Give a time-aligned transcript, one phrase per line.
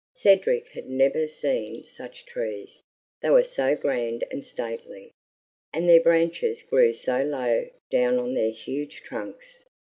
[0.15, 2.81] Cedric had never seen such trees,
[3.21, 5.11] they were so grand and stately,
[5.71, 9.63] and their branches grew so low down on their huge trunks.